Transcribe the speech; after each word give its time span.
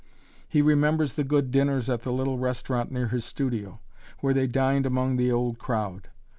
He 0.49 0.63
remembers 0.63 1.13
the 1.13 1.23
good 1.23 1.51
dinners 1.51 1.87
at 1.87 2.01
the 2.01 2.11
little 2.11 2.39
restaurant 2.39 2.91
near 2.91 3.09
his 3.09 3.23
studio, 3.23 3.81
where 4.19 4.33
they 4.33 4.47
dined 4.47 4.87
among 4.87 5.17
the 5.17 5.31
old 5.31 5.59
crowd. 5.59 6.07